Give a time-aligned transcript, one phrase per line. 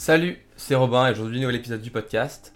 [0.00, 2.54] Salut, c'est Robin et aujourd'hui nouvel épisode du podcast.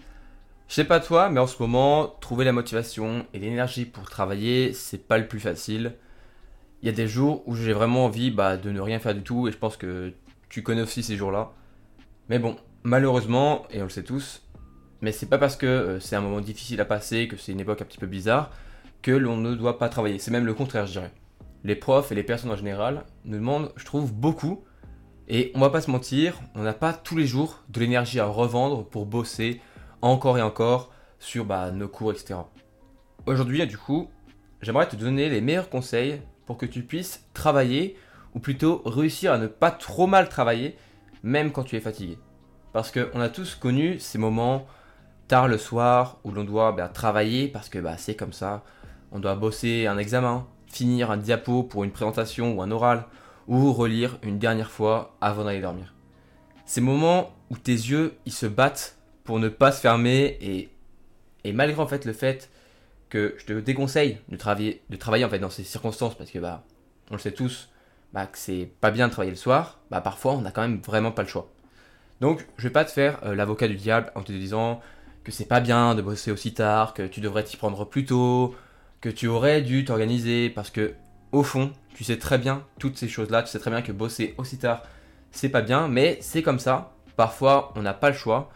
[0.66, 4.72] Je sais pas toi, mais en ce moment, trouver la motivation et l'énergie pour travailler,
[4.72, 5.92] c'est pas le plus facile.
[6.80, 9.22] Il y a des jours où j'ai vraiment envie bah, de ne rien faire du
[9.22, 10.14] tout et je pense que
[10.48, 11.52] tu connais aussi ces jours-là.
[12.30, 14.40] Mais bon, malheureusement, et on le sait tous,
[15.02, 17.60] mais c'est pas parce que euh, c'est un moment difficile à passer, que c'est une
[17.60, 18.52] époque un petit peu bizarre,
[19.02, 20.18] que l'on ne doit pas travailler.
[20.18, 21.12] C'est même le contraire, je dirais.
[21.62, 24.64] Les profs et les personnes en général nous demandent, je trouve, beaucoup.
[25.28, 28.26] Et on va pas se mentir, on n'a pas tous les jours de l'énergie à
[28.26, 29.60] revendre pour bosser
[30.02, 32.34] encore et encore sur bah, nos cours, etc.
[33.24, 34.10] Aujourd'hui, du coup,
[34.60, 37.96] j'aimerais te donner les meilleurs conseils pour que tu puisses travailler,
[38.34, 40.76] ou plutôt réussir à ne pas trop mal travailler,
[41.22, 42.18] même quand tu es fatigué.
[42.74, 44.66] Parce qu'on a tous connu ces moments
[45.28, 48.62] tard le soir où l'on doit bah, travailler parce que bah, c'est comme ça.
[49.12, 53.06] On doit bosser un examen, finir un diapo pour une présentation ou un oral,
[53.46, 55.94] ou relire une dernière fois avant d'aller dormir.
[56.66, 60.70] Ces moments où tes yeux ils se battent pour ne pas se fermer et,
[61.44, 62.50] et malgré en fait le fait
[63.08, 66.38] que je te déconseille de travailler, de travailler en fait dans ces circonstances parce que
[66.38, 66.64] bah
[67.10, 67.68] on le sait tous
[68.12, 70.80] bah, que c'est pas bien de travailler le soir, bah parfois on n'a quand même
[70.80, 71.50] vraiment pas le choix.
[72.20, 74.80] Donc je vais pas te faire euh, l'avocat du diable en te disant
[75.24, 78.54] que c'est pas bien de bosser aussi tard, que tu devrais t'y prendre plus tôt,
[79.00, 80.94] que tu aurais dû t'organiser parce que
[81.32, 84.34] au fond, tu sais très bien toutes ces choses-là, tu sais très bien que bosser
[84.38, 84.82] aussi tard,
[85.30, 86.92] c'est pas bien, mais c'est comme ça.
[87.16, 88.50] Parfois, on n'a pas le choix.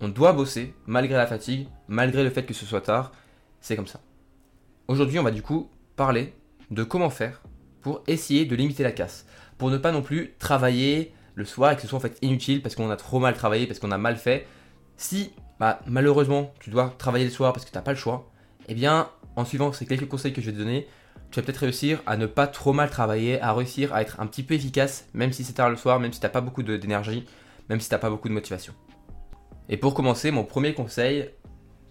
[0.00, 3.12] On doit bosser malgré la fatigue, malgré le fait que ce soit tard.
[3.60, 4.00] C'est comme ça.
[4.88, 6.34] Aujourd'hui, on va du coup parler
[6.70, 7.42] de comment faire
[7.80, 9.26] pour essayer de limiter la casse.
[9.58, 12.62] Pour ne pas non plus travailler le soir et que ce soit en fait inutile
[12.62, 14.46] parce qu'on a trop mal travaillé, parce qu'on a mal fait.
[14.96, 18.30] Si bah, malheureusement tu dois travailler le soir parce que tu n'as pas le choix,
[18.68, 20.86] eh bien en suivant ces quelques conseils que je vais te donner,
[21.30, 24.26] tu vas peut-être réussir à ne pas trop mal travailler, à réussir à être un
[24.26, 26.62] petit peu efficace, même si c'est tard le soir, même si tu n'as pas beaucoup
[26.62, 27.24] d'énergie,
[27.68, 28.74] même si tu n'as pas beaucoup de motivation.
[29.68, 31.30] Et pour commencer, mon premier conseil,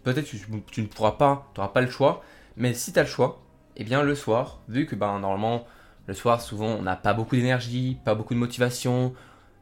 [0.03, 2.21] peut-être que tu, ne pourras pas, tu n'auras pas le choix,
[2.57, 3.41] mais si tu as le choix,
[3.77, 5.65] eh bien le soir, vu que ben, normalement
[6.07, 9.13] le soir souvent on n'a pas beaucoup d'énergie, pas beaucoup de motivation,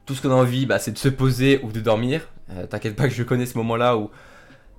[0.06, 2.28] tout ce qu'on a envie bah, c'est de se poser ou de dormir.
[2.52, 4.10] Euh, t'inquiète pas que je connais ce moment-là où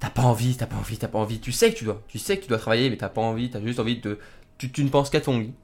[0.01, 2.19] t'as pas envie, t'as pas envie, t'as pas envie, tu sais que tu dois, tu
[2.19, 4.19] sais que tu dois travailler mais t'as pas envie, t'as juste envie de
[4.59, 5.55] tu, ne penses qu'à ton lit,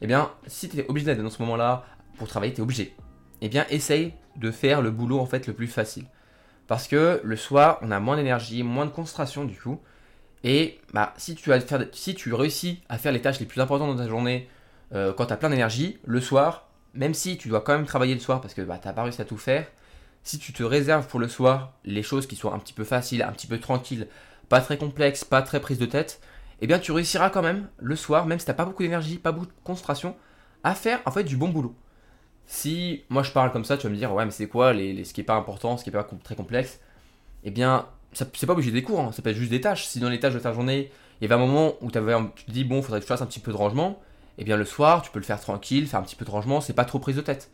[0.00, 1.84] eh bien, si tu es obligé d'être dans ce moment-là
[2.18, 2.94] pour travailler, tu es obligé.
[3.40, 6.06] Eh bien, essaye de faire le boulot en fait le plus facile.
[6.66, 9.80] Parce que le soir, on a moins d'énergie, moins de concentration du coup.
[10.44, 11.58] Et bah, si, tu as
[12.36, 14.48] réussis à faire les tâches les plus importantes dans ta journée
[14.94, 18.14] euh, quand tu as plein d'énergie, le soir, même si tu dois quand même travailler
[18.14, 19.66] le soir parce que bah, tu n'as pas réussi à tout faire,
[20.22, 23.22] si tu te réserves pour le soir les choses qui sont un petit peu faciles,
[23.22, 24.06] un petit peu tranquilles,
[24.48, 26.20] pas très complexes, pas très prises de tête,
[26.60, 29.18] eh bien tu réussiras quand même le soir, même si tu n'as pas beaucoup d'énergie,
[29.18, 30.16] pas beaucoup de concentration,
[30.62, 31.74] à faire en fait du bon boulot.
[32.46, 35.04] Si moi je parle comme ça, tu vas me dire ouais mais c'est quoi les,
[35.04, 36.80] ce qui est pas important, ce qui est pas très complexe?
[37.44, 39.86] Eh bien c'est pas obligé des cours, hein, ça peut être juste des tâches.
[39.86, 42.50] Si dans les tâches de ta journée, il y avait un moment où tu te
[42.50, 44.00] dis bon faudrait que je fasse un petit peu de rangement,
[44.38, 46.60] eh bien le soir tu peux le faire tranquille, faire un petit peu de rangement,
[46.60, 47.50] c'est pas trop prise de tête.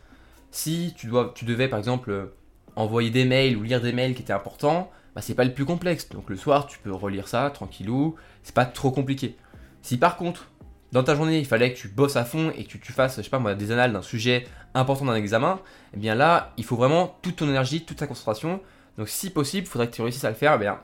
[0.51, 2.33] Si tu, dois, tu devais par exemple
[2.77, 5.65] envoyer des mails ou lire des mails qui étaient importants, bah, c'est pas le plus
[5.65, 6.09] complexe.
[6.11, 9.37] Donc le soir, tu peux relire ça tranquillou, c'est pas trop compliqué.
[9.83, 10.51] Si par contre,
[10.93, 13.23] dans ta journée, il fallait que tu bosses à fond et que tu, fasses, je
[13.23, 15.61] sais pas moi, des annales d'un sujet important d'un examen,
[15.95, 18.61] eh bien là, il faut vraiment toute ton énergie, toute ta concentration.
[18.99, 20.81] Donc si possible, il faudrait que tu réussisses à le faire eh bien,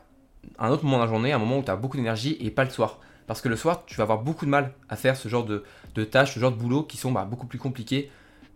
[0.58, 2.64] un autre moment de la journée, un moment où tu as beaucoup d'énergie et pas
[2.64, 3.00] le soir.
[3.26, 5.64] Parce que le soir, tu vas avoir beaucoup de mal à faire ce genre de,
[6.04, 8.10] tâches, ce genre de boulot qui sont bah, beaucoup plus compliqués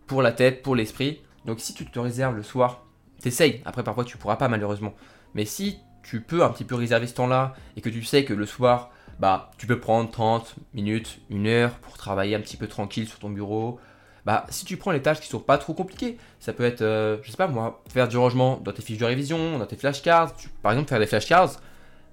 [0.07, 1.21] pour la tête, pour l'esprit.
[1.45, 2.85] Donc si tu te réserves le soir,
[3.21, 3.61] t'essayes.
[3.65, 4.93] Après, parfois, tu pourras pas malheureusement.
[5.33, 8.33] Mais si tu peux un petit peu réserver ce temps-là et que tu sais que
[8.33, 12.67] le soir, bah, tu peux prendre 30 minutes, une heure pour travailler un petit peu
[12.67, 13.79] tranquille sur ton bureau.
[14.25, 17.17] Bah, si tu prends les tâches qui sont pas trop compliquées, ça peut être, euh,
[17.23, 20.33] je sais pas moi, faire du rangement dans tes fiches de révision, dans tes flashcards.
[20.61, 21.51] par exemple, faire des flashcards,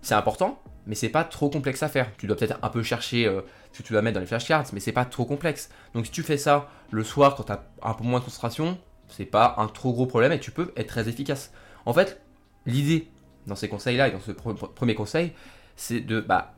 [0.02, 2.10] c'est important, mais c'est pas trop complexe à faire.
[2.16, 3.42] Tu dois peut-être un peu chercher euh,
[3.72, 5.70] ce que tu dois mettre dans les flashcards, mais c'est pas trop complexe.
[5.94, 8.78] Donc si tu fais ça le soir quand tu as un peu moins de concentration,
[9.08, 11.52] c'est pas un trop gros problème et tu peux être très efficace.
[11.86, 12.20] En fait,
[12.68, 13.08] l'idée
[13.46, 15.32] dans ces conseils-là et dans ce premier conseil,
[15.76, 16.54] c'est de, bah,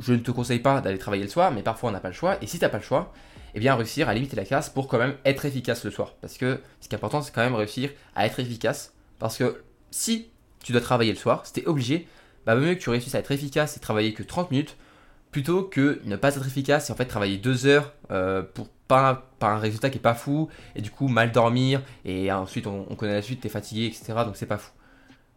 [0.00, 2.14] je ne te conseille pas d'aller travailler le soir, mais parfois on n'a pas le
[2.14, 2.36] choix.
[2.42, 3.12] Et si tu n'as pas le choix,
[3.54, 6.14] eh bien réussir à limiter la casse pour quand même être efficace le soir.
[6.20, 8.92] Parce que ce qui est important, c'est quand même réussir à être efficace.
[9.18, 10.30] Parce que si
[10.62, 12.06] tu dois travailler le soir, si tu es obligé,
[12.46, 14.76] bah mieux que tu réussisses à être efficace et travailler que 30 minutes,
[15.30, 19.58] plutôt que ne pas être efficace et en fait travailler 2 heures euh, pour un
[19.58, 23.14] résultat qui est pas fou, et du coup mal dormir, et ensuite on, on connaît
[23.14, 24.14] la suite, tu es fatigué, etc.
[24.24, 24.70] Donc c'est pas fou.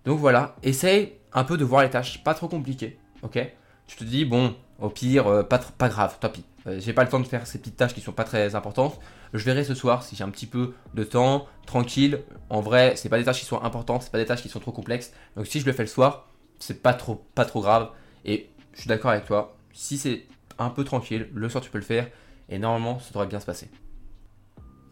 [0.07, 3.45] Donc voilà, essaye un peu de voir les tâches, pas trop compliquées, ok?
[3.87, 6.45] Tu te dis, bon, au pire, euh, pas, pas grave, tant pis.
[6.65, 9.01] euh, j'ai pas le temps de faire ces petites tâches qui sont pas très importantes.
[9.33, 12.23] Je verrai ce soir si j'ai un petit peu de temps, tranquille.
[12.49, 14.61] En vrai, c'est pas des tâches qui sont importantes, c'est pas des tâches qui sont
[14.61, 15.11] trop complexes.
[15.35, 17.89] Donc si je le fais le soir, c'est pas trop, pas trop grave.
[18.23, 19.57] Et je suis d'accord avec toi.
[19.73, 20.23] Si c'est
[20.57, 22.07] un peu tranquille, le soir tu peux le faire.
[22.47, 23.69] Et normalement, ça devrait bien se passer.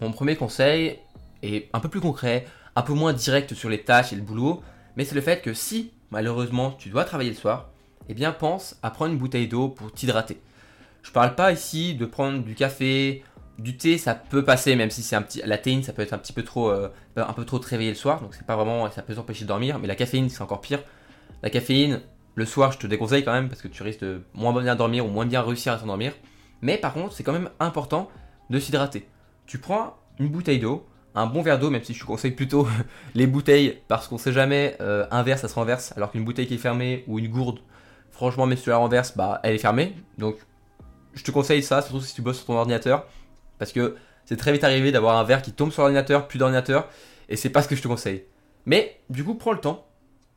[0.02, 1.00] Mon premier conseil
[1.42, 2.46] est un peu plus concret,
[2.76, 4.62] un peu moins direct sur les tâches et le boulot,
[4.96, 7.70] mais c'est le fait que si malheureusement tu dois travailler le soir,
[8.10, 10.40] eh bien pense à prendre une bouteille d'eau pour t'hydrater.
[11.04, 13.24] Je parle pas ici de prendre du café,
[13.60, 16.14] du thé, ça peut passer, même si c'est un petit, la théine, ça peut être
[16.14, 18.56] un petit peu trop, euh, un peu trop te réveiller le soir, donc c'est pas
[18.56, 19.80] vraiment, ça peut t'empêcher de dormir.
[19.80, 20.84] Mais la caféine, c'est encore pire.
[21.42, 22.02] La caféine,
[22.36, 25.06] le soir, je te déconseille quand même parce que tu risques de moins bien dormir
[25.06, 26.14] ou moins bien réussir à t'endormir.
[26.62, 28.10] Mais par contre, c'est quand même important
[28.50, 29.08] de s'hydrater.
[29.46, 32.68] Tu prends une bouteille d'eau, un bon verre d'eau, même si je conseille plutôt
[33.16, 36.48] les bouteilles parce qu'on sait jamais, euh, un verre ça se renverse alors qu'une bouteille
[36.48, 37.60] qui est fermée ou une gourde,
[38.12, 39.96] franchement, même si tu la renverses, bah elle est fermée.
[40.18, 40.38] Donc
[41.14, 43.08] je te conseille ça, surtout si tu bosses sur ton ordinateur,
[43.58, 43.96] parce que
[44.26, 46.90] c'est très vite arrivé d'avoir un verre qui tombe sur l'ordinateur, plus d'ordinateur,
[47.30, 48.24] et c'est pas ce que je te conseille.
[48.66, 49.88] Mais du coup, prends le temps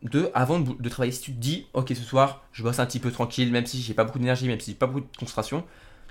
[0.02, 3.00] de, avant de, travailler, si tu te dis, ok, ce soir, je bosse un petit
[3.00, 5.64] peu tranquille, même si j'ai pas beaucoup d'énergie, même si j'ai pas beaucoup de concentration,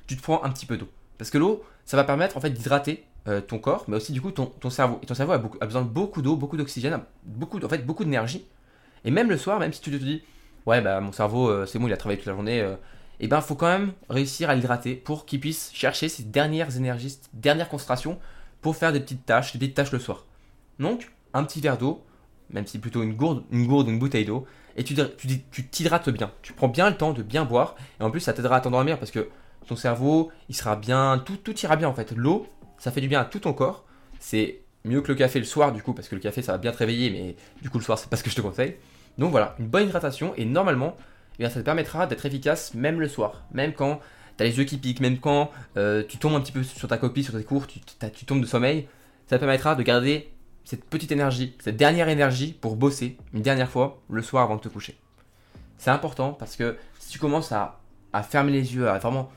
[0.07, 0.89] tu te prends un petit peu d'eau.
[1.17, 4.21] Parce que l'eau, ça va permettre en fait d'hydrater euh, ton corps, mais aussi du
[4.21, 5.00] coup ton, cerveau.
[5.03, 8.03] Et ton cerveau a, a besoin de beaucoup d'eau, beaucoup d'oxygène, beaucoup, en fait, beaucoup
[8.03, 8.45] d'énergie.
[9.03, 10.24] Et même le soir, même si tu te dis,
[10.65, 12.74] ouais, bah mon cerveau, euh, c'est bon, il a travaillé toute la journée, euh,
[13.19, 16.77] et eh ben faut quand même réussir à l'hydrater pour qu'il puisse chercher ses dernières
[16.77, 18.19] énergies, ses dernières concentrations
[18.62, 20.25] pour faire des petites tâches, des petites tâches le soir.
[20.80, 22.03] Donc, un petit verre d'eau,
[22.51, 24.45] même si plutôt une gourde, une gourde, une bouteille d'eau,
[24.75, 24.95] et tu,
[25.51, 26.31] tu, t'hydrates bien.
[26.44, 29.00] Tu prends bien le temps de bien boire, et en plus ça t'aidera à t'endormir
[29.00, 29.30] parce que
[29.68, 32.12] ton cerveau, il sera bien, tout, tout ira bien en fait.
[32.12, 32.47] L'eau,
[32.77, 33.85] ça fait du bien à tout ton corps.
[34.19, 36.57] C'est mieux que le café le soir du coup, parce que le café ça va
[36.57, 38.75] bien te réveiller, mais du coup le soir c'est pas ce que je te conseille.
[39.18, 40.95] Donc voilà, une bonne hydratation, et normalement,
[41.39, 44.00] eh ça te permettra d'être efficace même le soir, même quand
[44.38, 46.88] tu as les yeux qui piquent, même quand euh, tu tombes un petit peu sur
[46.88, 48.88] ta copie, sur tes cours, tu, tu tombes de sommeil,
[49.27, 50.31] ça te permettra de garder
[50.63, 54.62] cette petite énergie, cette dernière énergie pour bosser une dernière fois le soir avant de
[54.62, 54.97] te coucher.
[55.77, 57.80] C'est important parce que si tu commences à,
[58.30, 59.31] fermer les yeux, à vraiment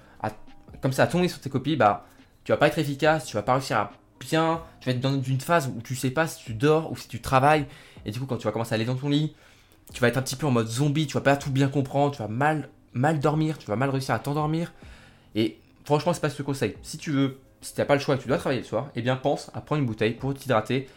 [0.80, 2.06] comme ça à tomber sur tes copies, bah
[2.50, 5.22] tu vas pas être efficace, tu vas pas réussir à bien, tu vas être dans
[5.22, 7.64] une phase où tu sais pas si tu dors ou si tu travailles,
[8.04, 9.36] et du coup quand tu vas commencer à aller dans ton lit,
[9.94, 12.10] tu vas être un petit peu en mode zombie, tu vas pas tout bien comprendre,
[12.10, 14.72] tu vas mal, mal dormir, tu vas mal réussir à t'endormir.
[15.36, 16.74] Et franchement, c'est pas ce que je conseille.
[16.82, 18.66] Si tu veux, si tu n'as pas le choix et que tu dois travailler le
[18.66, 20.88] soir, eh bien pense à prendre une bouteille pour t'hydrater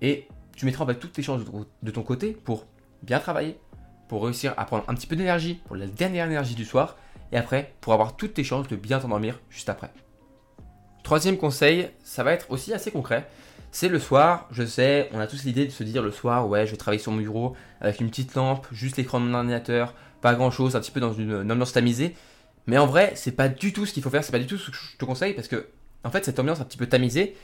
[0.00, 0.26] et
[0.56, 1.42] tu mettras en toutes tes chances
[1.82, 2.64] de ton côté pour
[3.02, 3.58] bien travailler,
[4.08, 6.96] pour réussir à prendre un petit peu d'énergie pour la dernière énergie du soir
[7.32, 9.90] et après pour avoir toutes tes chances de bien t'endormir juste après.
[11.02, 13.28] Troisième conseil, ça va être aussi assez concret.
[13.72, 16.66] C'est le soir, je sais, on a tous l'idée de se dire le soir, ouais,
[16.66, 19.94] je vais travailler sur mon bureau avec une petite lampe, juste l'écran de mon ordinateur,
[20.20, 22.14] pas grand chose, un petit peu dans une, ambiance tamisée.
[22.66, 24.58] Mais en vrai, c'est pas du tout ce qu'il faut faire, c'est pas du tout
[24.58, 25.66] ce que je te conseille parce que,
[26.04, 27.34] en fait, cette ambiance un petit peu tamisée,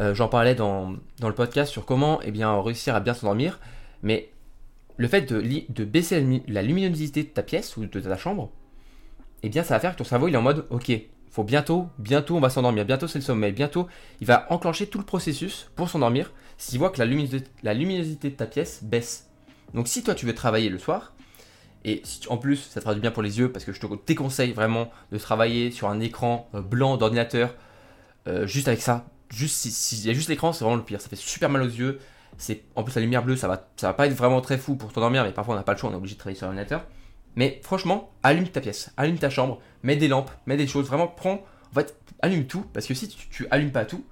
[0.00, 3.58] euh, j'en parlais dans, le podcast sur comment eh bien, réussir à bien s'endormir,
[4.02, 4.30] mais
[4.96, 8.52] le fait de, de baisser la, luminosité de ta pièce ou de ta chambre,
[9.42, 10.92] eh bien, ça va faire que ton cerveau il est en mode, ok,
[11.30, 13.86] faut bientôt, bientôt on va s'endormir, bientôt c'est le sommeil, bientôt
[14.20, 18.46] il va enclencher tout le processus pour s'endormir s'il voit que la luminosité, de ta
[18.46, 19.28] pièce baisse.
[19.74, 21.12] Donc si toi tu veux travailler le soir,
[21.84, 23.86] et en plus ça te fera du bien pour les yeux parce que je te
[24.06, 27.54] déconseille vraiment de travailler sur un écran euh, blanc d'ordinateur
[28.26, 29.06] euh, juste avec ça.
[29.30, 31.00] Juste s'il y a juste l'écran, c'est vraiment le pire.
[31.00, 32.00] Ça fait super mal aux yeux.
[32.38, 34.76] C'est en plus la lumière bleue, ça va, ça va pas être vraiment très fou
[34.76, 36.46] pour t'endormir, mais parfois on n'a pas le choix, on est obligé de travailler sur
[36.46, 36.84] l'ordinateur.
[37.38, 41.06] Mais franchement, allume ta pièce, allume ta chambre, mets des lampes, mets des choses, vraiment
[41.06, 44.04] prends, en fait, allume tout, parce que si tu, tu allumes pas tout,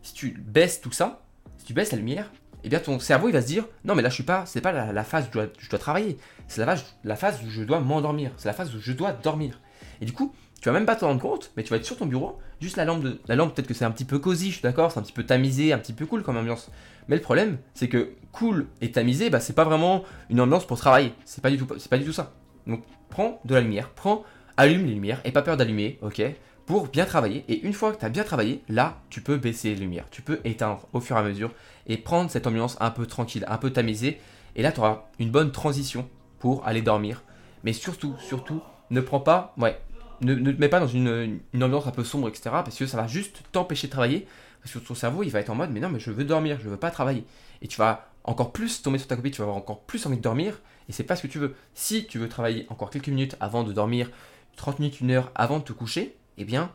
[0.00, 1.20] si tu baisses tout ça,
[1.58, 2.32] si tu baisses la lumière,
[2.64, 4.62] eh bien ton cerveau il va se dire non mais là je suis pas, c'est
[4.62, 6.16] pas la, phase où je dois, travailler,
[6.48, 9.12] c'est la phase, la phase où je dois m'endormir, c'est la phase où je dois
[9.12, 9.60] dormir.
[10.00, 11.98] Et du coup, tu vas même pas te rendre compte, mais tu vas être sur
[11.98, 14.48] ton bureau, juste la lampe, de, la lampe peut-être que c'est un petit peu cosy,
[14.48, 16.70] je suis d'accord, c'est un petit peu tamisé, un petit peu cool comme ambiance.
[17.08, 20.78] Mais le problème, c'est que cool et tamisé, bah c'est pas vraiment une ambiance pour
[20.78, 22.32] travailler, c'est pas du tout, c'est pas du tout ça.
[22.66, 24.24] Donc prends de la lumière, prends,
[24.56, 26.22] allume les lumières et pas peur d'allumer, ok
[26.66, 27.44] Pour bien travailler.
[27.48, 30.22] Et une fois que tu as bien travaillé, là, tu peux baisser les lumières, tu
[30.22, 31.52] peux éteindre au fur et à mesure
[31.86, 34.20] et prendre cette ambiance un peu tranquille, un peu tamisée.
[34.56, 37.22] Et là, tu auras une bonne transition pour aller dormir.
[37.64, 39.78] Mais surtout, surtout, ne prends pas, ouais,
[40.22, 42.50] ne, te mets pas dans une, ambiance un peu sombre, etc.
[42.52, 44.26] Parce que ça va juste t'empêcher de travailler.
[44.62, 46.58] Parce que ton cerveau, il va être en mode, mais non, mais je veux dormir,
[46.62, 47.24] je veux pas travailler.
[47.62, 50.18] Et tu vas encore plus tomber sur ta copie, tu vas avoir encore plus envie
[50.18, 50.60] de dormir,
[50.90, 51.54] et c'est pas ce que tu veux.
[51.72, 54.10] Si tu veux travailler encore quelques minutes avant de dormir,
[54.56, 56.72] 30 minutes, une heure avant de te coucher, eh bien,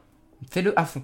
[0.49, 1.03] fais-le à fond.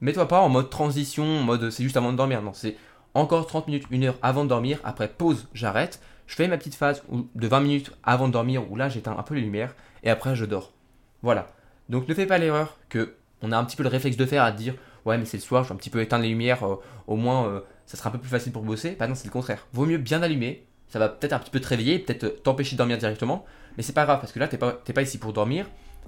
[0.00, 2.78] Mets-toi pas en mode transition, en mode c'est juste avant de dormir, non, c'est
[3.12, 6.74] encore 30 minutes, une heure avant de dormir, après pause, j'arrête, je fais ma petite
[6.74, 7.02] phase
[7.34, 10.34] de 20 minutes avant de dormir, où là j'éteins un peu les lumières, et après
[10.34, 10.72] je dors.
[11.20, 11.48] Voilà.
[11.90, 14.42] Donc ne fais pas l'erreur que on a un petit peu le réflexe de faire
[14.42, 14.74] à dire
[15.04, 16.76] ouais mais c'est le soir, je vais un petit peu éteindre les lumières, euh,
[17.06, 18.96] au moins euh, ça sera un peu plus facile pour bosser.
[18.98, 19.66] Bah non, c'est le contraire.
[19.74, 22.78] Vaut mieux bien allumer, ça va peut-être un petit peu te réveiller, peut-être t'empêcher de
[22.78, 23.44] dormir directement,
[23.76, 25.66] mais c'est pas grave parce que là t'es pas, pas ici pour dormir.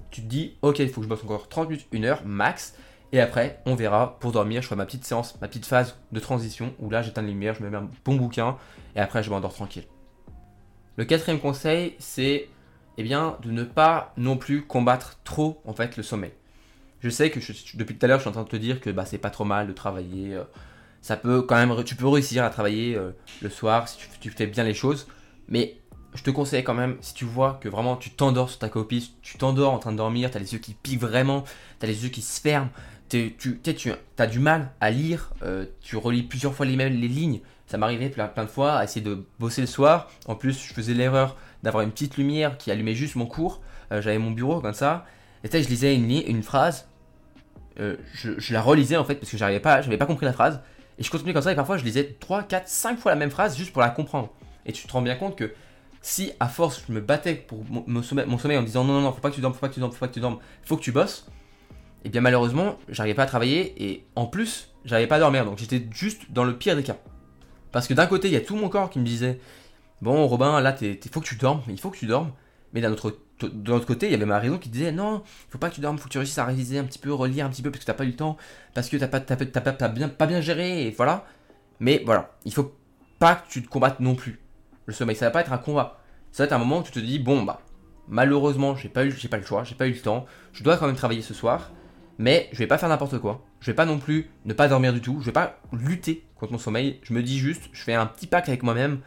[0.09, 2.75] Tu te dis ok il faut que je bosse encore 30 minutes, 1 heure max.
[3.13, 4.61] Et après, on verra pour dormir.
[4.61, 7.55] Je ferai ma petite séance, ma petite phase de transition où là j'éteins les lumières,
[7.55, 8.57] je me mets un bon bouquin
[8.95, 9.83] et après je m'endors tranquille.
[10.95, 12.47] Le quatrième conseil, c'est
[12.97, 16.31] eh bien, de ne pas non plus combattre trop en fait le sommeil.
[16.99, 17.39] Je sais que
[17.75, 19.29] depuis tout à l'heure, je suis en train de te dire que bah, c'est pas
[19.29, 20.39] trop mal de travailler.
[21.01, 24.47] Ça peut quand même, tu peux réussir à travailler euh, le soir si tu, fais
[24.47, 25.07] bien les choses.
[25.47, 25.77] Mais
[26.13, 29.13] je te conseille quand même, si tu vois que vraiment tu t'endors sur ta copie,
[29.21, 31.43] tu t'endors en train de dormir, tu as les yeux qui piquent vraiment,
[31.79, 32.69] tu as les yeux qui se ferment,
[33.09, 37.07] tu, tu as du mal à lire, euh, tu relis plusieurs fois les, mêmes, les
[37.07, 37.41] lignes.
[37.67, 40.09] Ça m'arrivait plein, plein de fois à essayer de bosser le soir.
[40.27, 43.61] En plus, je faisais l'erreur d'avoir une petite lumière qui allumait juste mon cours.
[43.91, 45.05] Euh, j'avais mon bureau comme ça.
[45.43, 46.87] Et je lisais une, une phrase.
[47.79, 50.61] Euh, je, la relisais en fait parce que j'arrivais pas, j'avais pas compris la phrase.
[50.97, 53.31] Et je continuais comme ça et parfois je lisais 3, 4, 5 fois la même
[53.31, 54.29] phrase juste pour la comprendre.
[54.65, 55.53] Et tu te rends bien compte que
[56.01, 59.01] si à force je me battais pour mon, sommeil, mon sommeil en disant non, non,
[59.01, 60.19] non, faut pas que tu dormes, faut pas que tu dormes, faut pas que tu
[60.19, 61.25] dormes, faut que tu bosses,
[62.03, 65.45] et eh bien malheureusement, j'arrivais pas à travailler et en plus, j'arrivais pas à dormir.
[65.45, 66.97] Donc j'étais juste dans le pire des cas.
[67.71, 69.39] Parce que d'un côté, il y a tout mon corps qui me disait
[70.01, 72.31] Bon, Robin, là, il faut que tu dormes, il faut que tu dormes.
[72.73, 75.57] Mais d'un autre, de l'autre côté, il y avait ma raison qui disait Non, faut
[75.57, 77.49] pas que tu dormes, faut que tu réussisses à réviser un petit peu, relire un
[77.49, 78.37] petit peu, parce que t'as pas eu le temps,
[78.73, 81.25] parce que t'as pas, pas, bien, pas bien géré, voilà.
[81.79, 82.75] Mais voilà, il faut
[83.19, 84.39] pas que tu te combattes non plus.
[84.85, 85.99] Le sommeil, ça va pas être un combat.
[86.31, 87.61] Ça va être un moment où tu te dis Bon, bah,
[88.07, 90.87] malheureusement, j'ai pas, eu, pas le choix, j'ai pas eu le temps, je dois quand
[90.87, 91.71] même travailler ce soir.
[92.17, 93.43] Mais je vais pas faire n'importe quoi.
[93.61, 95.17] Je vais pas non plus ne pas dormir du tout.
[95.21, 96.99] Je vais pas lutter contre mon sommeil.
[97.01, 98.99] Je me dis juste, je fais un petit pacte avec moi-même.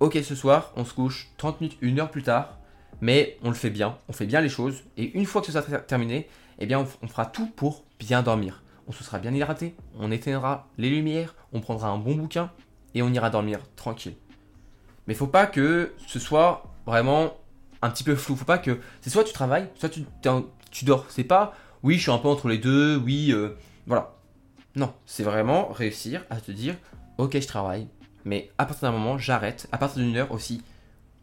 [0.00, 2.58] Ok, ce soir, on se couche 30 minutes, une heure plus tard.
[3.00, 3.98] Mais on le fait bien.
[4.08, 4.82] On fait bien les choses.
[4.96, 8.62] Et une fois que ça sera terminé, eh bien, on, fera tout pour bien dormir.
[8.86, 9.74] On se sera bien hydraté.
[9.98, 11.34] On éteindra les lumières.
[11.52, 12.50] On prendra un bon bouquin.
[12.94, 14.14] Et on ira dormir tranquille.
[15.06, 17.36] Mais faut pas que ce soit vraiment
[17.82, 18.36] un petit peu flou.
[18.36, 18.80] Faut pas que.
[19.00, 20.04] C'est soit tu travailles, soit tu,
[20.70, 21.06] tu dors.
[21.08, 24.14] C'est pas oui, je suis un peu entre les deux, oui, euh, voilà.
[24.74, 26.76] Non, c'est vraiment réussir à te dire,
[27.18, 27.88] ok, je travaille,
[28.24, 29.68] mais à partir d'un moment, j'arrête.
[29.70, 30.62] À partir d'une heure aussi,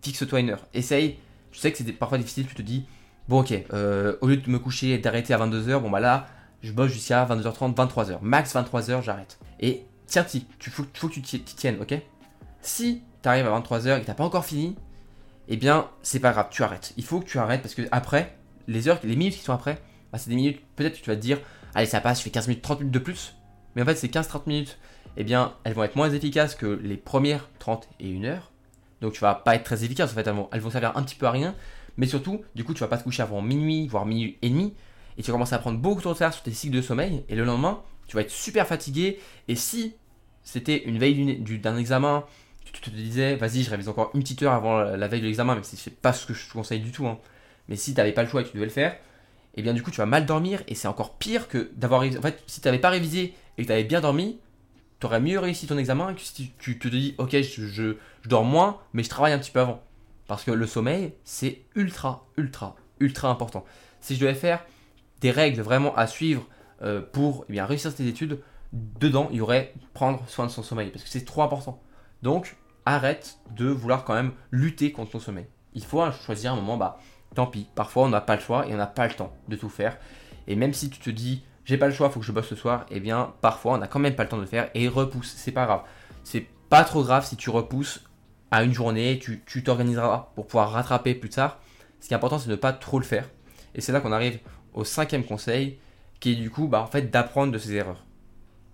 [0.04, 0.68] fixe-toi une heure.
[0.75, 1.18] Essaye.
[1.51, 2.86] Je sais que c'est parfois difficile, tu te dis,
[3.27, 6.27] bon, ok, euh, au lieu de me coucher et d'arrêter à 22h, bon, bah là,
[6.62, 8.20] je bosse jusqu'à 22h30, 23h.
[8.22, 9.39] Max 23h, j'arrête.
[9.60, 11.96] Et tiens, il faut, faut que tu tiennes, ok?
[12.62, 14.75] Si tu arrives à 23h et que t'as pas encore fini,
[15.48, 16.93] eh bien, c'est pas grave, tu arrêtes.
[16.98, 19.81] Il faut que tu arrêtes parce que après, les heures, les minutes qui sont après,
[20.12, 21.39] bah, c'est des minutes, peut-être que tu vas te dire,
[21.74, 23.36] allez, ça passe, je fais 15 minutes, 30 minutes de plus.
[23.75, 24.77] Mais en fait, ces 15-30 minutes,
[25.17, 28.50] eh bien, elles vont être moins efficaces que les premières 30 et 1 heure.
[29.01, 30.12] Donc, tu vas pas être très efficace.
[30.12, 31.55] En fait, elles vont, elles vont servir un petit peu à rien.
[31.98, 34.74] Mais surtout, du coup, tu vas pas te coucher avant minuit, voire minuit et demi.
[35.17, 37.25] Et tu vas commencer à prendre beaucoup de retard sur tes cycles de sommeil.
[37.27, 39.20] Et le lendemain, tu vas être super fatigué.
[39.48, 39.96] Et si
[40.43, 42.25] c'était une veille d'un examen,
[42.72, 45.58] tu te disais, vas-y, je révise encore une petite heure avant la veille de l'examen,
[45.63, 47.08] si c'est pas ce que je te conseille du tout.
[47.08, 47.20] Hein.
[47.67, 49.62] Mais si tu n'avais pas le choix et que tu devais le faire, et eh
[49.63, 52.20] bien du coup tu vas mal dormir et c'est encore pire que d'avoir révisé.
[52.20, 54.39] En fait, si tu n'avais pas révisé et que tu avais bien dormi,
[55.01, 58.79] tu aurais mieux réussi ton examen que si tu te dis ok je, dors moins
[58.93, 59.84] mais je travaille un petit peu avant.
[60.27, 63.65] Parce que le sommeil c'est ultra ultra ultra important.
[64.00, 64.63] Si je devais faire
[65.20, 66.48] des règles vraiment à suivre
[66.81, 68.39] euh, pour eh bien, réussir tes études,
[68.72, 71.81] dedans il y aurait prendre soin de son sommeil parce que c'est trop important.
[72.22, 72.55] Donc
[72.86, 75.48] arrête de vouloir quand même lutter contre ton sommeil.
[75.74, 77.00] Il faut choisir un moment bah
[77.36, 77.67] tant pis.
[77.75, 79.98] Parfois, on n'a pas le choix et on n'a pas le temps de tout faire.
[80.48, 82.56] Et même si tu te dis, j'ai pas le choix, faut que je bosse ce
[82.56, 84.88] soir, eh bien, parfois, on n'a quand même pas le temps de le faire et
[84.88, 85.34] repousse.
[85.36, 85.82] C'est pas grave.
[86.24, 88.03] C'est pas trop grave si tu repousses
[88.50, 91.60] à une journée, tu t'organiseras pour pouvoir rattraper plus tard.
[92.00, 93.30] Ce qui est important, c'est de ne pas trop le faire.
[93.75, 94.39] Et c'est là qu'on arrive
[94.74, 95.77] au cinquième conseil,
[96.20, 98.06] qui est du coup, bah, en fait, d'apprendre de ses erreurs.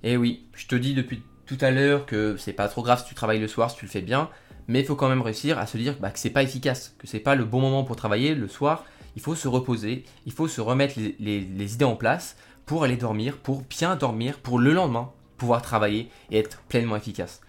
[0.03, 3.05] Et oui, je te dis depuis tout à l'heure que c'est pas trop grave si
[3.05, 4.29] tu travailles le soir, si tu le fais bien
[4.67, 7.07] mais il faut quand même réussir à se dire bah, que c'est pas efficace, que
[7.07, 8.85] c'est pas le bon moment pour travailler le soir.
[9.15, 13.37] Il faut se reposer, il faut se remettre les, idées en place pour aller dormir,
[13.37, 17.41] pour bien dormir, pour le lendemain pouvoir travailler et être pleinement efficace.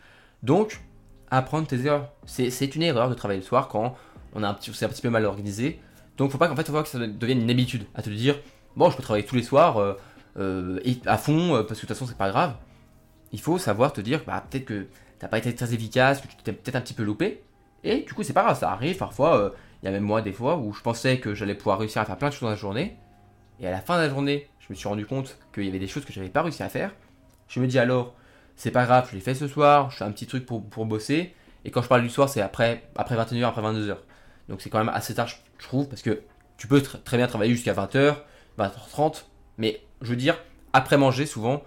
[0.42, 0.80] Donc,
[1.30, 2.12] apprendre tes erreurs.
[2.24, 3.96] C'est une erreur de travailler le soir quand
[4.34, 5.80] on a un petit, c'est un petit peu mal organisé.
[6.16, 8.36] Donc, faut pas qu'en fait, faut pas que ça devienne une habitude à te dire
[8.76, 9.94] bon, je peux travailler tous les soirs euh,
[10.38, 12.54] euh, à fond euh, parce que de toute façon, c'est pas grave.
[13.32, 14.86] Il faut savoir te dire bah peut-être que
[15.18, 17.42] t'as pas été très efficace, que tu t'es peut-être un petit peu loupé.
[17.82, 19.52] Et du coup, c'est pas grave, ça arrive parfois.
[19.82, 22.04] Il y a même moi des fois où je pensais que j'allais pouvoir réussir à
[22.04, 22.96] faire plein de choses dans la journée.
[23.60, 25.78] Et à la fin de la journée, je me suis rendu compte qu'il y avait
[25.78, 26.94] des choses que j'avais pas réussi à faire.
[27.48, 28.14] Je me dis alors,
[28.54, 30.84] c'est pas grave, je l'ai fait ce soir, je fais un petit truc pour, pour
[30.84, 31.34] bosser.
[31.64, 33.96] Et quand je parle du soir, c'est après, après 21h, après 22h.
[34.48, 36.20] Donc c'est quand même assez tard, je trouve, parce que
[36.58, 38.16] tu peux très bien travailler jusqu'à 20h,
[38.58, 39.24] 20h30.
[39.56, 40.38] Mais je veux dire,
[40.74, 41.62] après manger, souvent,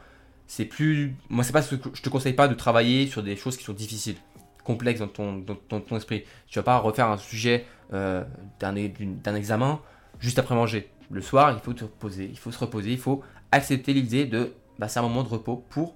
[0.47, 1.15] c'est plus.
[1.29, 3.63] Moi, c'est pas ce que je te conseille pas de travailler sur des choses qui
[3.63, 4.17] sont difficiles,
[4.63, 5.37] complexes dans ton,
[5.69, 6.23] dans, ton esprit.
[6.47, 8.23] Tu vas pas refaire un sujet euh,
[8.59, 9.81] d'un examen
[10.21, 10.89] juste après manger.
[11.09, 14.53] Le soir, il faut te reposer, il faut se reposer, il faut accepter l'idée de
[14.79, 15.95] bah, c'est un moment de repos pour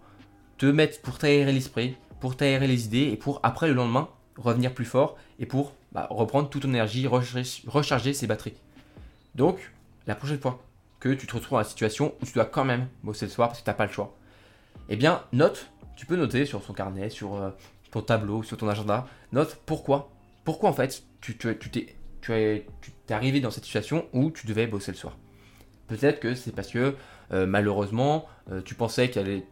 [0.58, 4.74] te mettre, pour t'aérer l'esprit, pour t'aérer les idées et pour après le lendemain revenir
[4.74, 8.56] plus fort et pour bah, reprendre toute ton énergie, recharger ses batteries.
[9.36, 9.72] Donc,
[10.08, 10.62] la prochaine fois
[11.00, 13.50] que tu te retrouves dans la situation où tu dois quand même bosser le soir
[13.50, 14.16] parce que tu n'as pas le choix,
[14.90, 17.52] eh bien, note, tu peux noter sur son carnet, sur euh,
[17.92, 20.12] ton tableau, sur ton agenda, note pourquoi.
[20.44, 21.58] Pourquoi en fait tu, tu,
[22.26, 22.66] tu es,
[23.10, 25.16] arrivé dans cette situation où tu devais bosser le soir.
[25.88, 26.96] Peut-être que c'est parce que
[27.32, 29.44] euh, malheureusement, euh, tu pensais que tu avais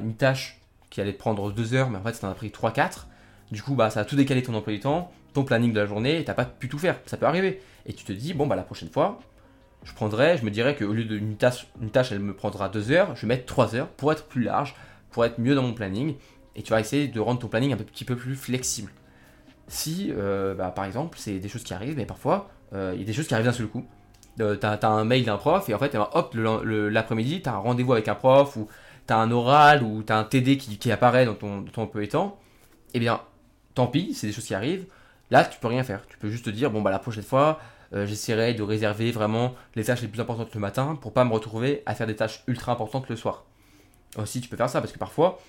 [0.00, 0.60] une tâche
[0.90, 3.06] qui allait te prendre 2 heures, mais en fait ça t'en a pris 3-4.
[3.50, 5.86] Du coup, bah, ça a tout décalé ton emploi du temps, ton planning de la
[5.86, 7.00] journée, et t'as pas pu tout faire.
[7.06, 7.60] Ça peut arriver.
[7.86, 9.18] Et tu te dis, bon, bah la prochaine fois,
[9.82, 12.92] je prendrai, je me dirais qu'au lieu d'une tâche, une tâche, elle me prendra 2
[12.92, 14.76] heures, je vais mettre 3 heures pour être plus large,
[15.10, 16.14] pour être mieux dans mon planning.
[16.54, 18.92] Et tu vas essayer de rendre ton planning un petit peu plus flexible.
[19.72, 23.04] Si, euh, bah, par exemple, c'est des choses qui arrivent, mais parfois, il y a
[23.04, 23.84] des choses qui arrivent d'un seul coup.
[24.40, 27.52] Euh, t'as as un mail d'un prof et en fait, eh ben, hop, l'après-midi, t'as
[27.52, 28.66] un rendez-vous avec un prof ou
[29.06, 32.38] t'as un oral ou t'as un TD qui, apparaît dans ton, ton peu étant.
[32.94, 33.20] Eh bien,
[33.74, 34.86] tant pis, c'est des choses qui arrivent.
[35.30, 36.06] Là, tu peux rien faire.
[36.08, 37.60] Tu peux juste te dire, bon, bah la prochaine fois,
[37.94, 41.32] euh, j'essaierai de réserver vraiment les tâches les plus importantes le matin pour pas me
[41.32, 43.44] retrouver à faire des tâches ultra importantes le soir.
[44.16, 45.40] Aussi, tu peux faire ça parce que parfois,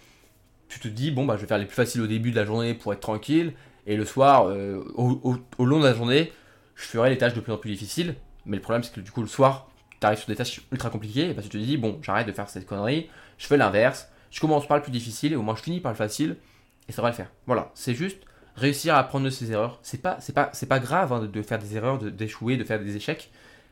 [0.68, 2.46] tu te dis, bon, bah je vais faire les plus faciles au début de la
[2.46, 3.53] journée pour être tranquille
[3.86, 6.32] et le soir, euh, au, long de la journée,
[6.75, 9.12] je ferai les tâches de plus en plus difficiles mais le problème, c'est que du
[9.12, 11.78] coup, le soir, tu arrives sur des tâches ultra compliquées, et bah, tu te dis,
[11.78, 15.34] bon, j'arrête de faire cette connerie, je fais l'inverse, je commence par le plus difficile,
[15.34, 16.38] et au moins je finis par le facile,
[16.88, 17.32] et ça va le faire.
[17.46, 18.22] Voilà, c'est juste
[18.56, 19.80] réussir à apprendre de ses erreurs.
[19.82, 22.80] C'est pas, c'est pas, c'est pas grave hein, de, faire des erreurs, d'échouer, de, faire
[22.80, 23.32] des échecs.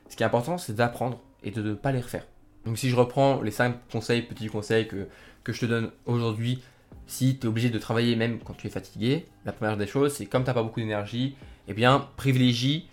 [0.09, 2.25] Ce qui est important, c'est d'apprendre et de ne pas les refaire.
[2.65, 5.07] Donc si je reprends les 5 conseils, petits conseils que,
[5.43, 6.63] que je te donne aujourd'hui,
[7.11, 10.13] si tu es obligé de travailler même quand tu es fatigué, la première des choses,
[10.13, 11.35] c'est comme tu n'as pas beaucoup d'énergie,
[11.67, 12.87] eh bien privilégie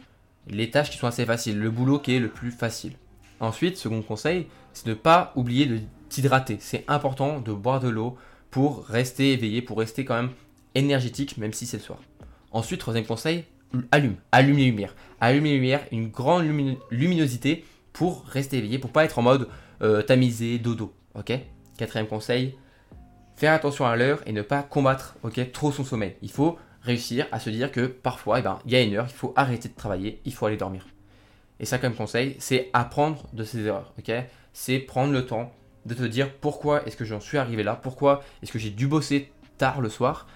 [0.48, 2.94] les tâches qui sont assez faciles, le boulot qui est le plus facile.
[3.38, 5.78] Ensuite, second conseil, c'est de ne pas oublier de
[6.08, 6.56] t'hydrater.
[6.58, 8.16] C'est important de boire de l'eau
[8.50, 10.30] pour rester éveillé, pour rester quand même
[10.74, 12.00] énergétique, même si c'est le soir.
[12.50, 13.44] Ensuite, troisième conseil,
[13.92, 14.96] allume, allume les lumières.
[15.20, 16.44] Allume les lumières, une grande
[16.90, 19.48] luminosité pour rester éveillé, pour pas être en mode
[19.82, 20.92] euh, tamisé, dodo.
[21.76, 22.56] Quatrième conseil,
[23.38, 25.16] faire attention à l'heure et ne pas combattre
[25.52, 26.16] trop son sommeil.
[26.22, 29.06] Il faut réussir à se dire que parfois, eh ben, il y a une heure,
[29.08, 30.86] il faut arrêter de travailler, il faut aller dormir.
[31.60, 33.94] Et ça, comme conseil, c'est apprendre de ses erreurs.
[34.52, 35.52] c'est prendre le temps
[35.86, 38.88] de te dire pourquoi est-ce que j'en suis arrivé là, pourquoi est-ce que j'ai dû
[38.88, 40.26] bosser tard le soir,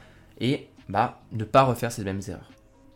[0.40, 2.50] et bah ne pas refaire ces mêmes erreurs.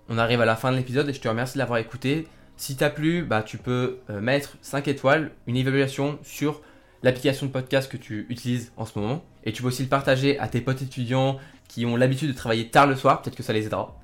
[0.09, 2.29] On arrive à la fin de l'épisode et je te remercie de l'avoir écouté.
[2.57, 6.63] Si t'as plu, bah tu peux euh, mettre 5 étoiles, une évaluation sur
[7.07, 9.25] l'application de podcast que tu utilises en ce moment.
[9.45, 11.39] Et tu peux aussi le partager à tes potes étudiants
[11.69, 13.97] qui ont l'habitude de travailler tard le soir, peut-être que ça les aidera.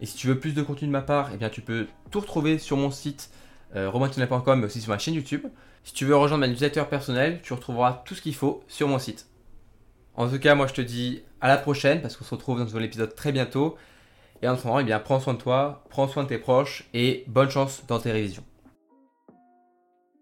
[0.00, 2.20] Et si tu veux plus de contenu de ma part, eh bien tu peux tout
[2.20, 3.30] retrouver sur mon site
[3.76, 5.46] euh, mais aussi sur ma chaîne YouTube.
[5.82, 8.98] Si tu veux rejoindre ma newsletter personnelle, tu retrouveras tout ce qu'il faut sur mon
[8.98, 9.26] site.
[10.14, 12.62] En tout cas, moi je te dis à la prochaine parce qu'on se retrouve dans
[12.62, 13.76] un nouvel épisode très bientôt.
[14.42, 17.24] Et en moment, eh bien, prends soin de toi, prends soin de tes proches et
[17.28, 18.44] bonne chance dans tes révisions.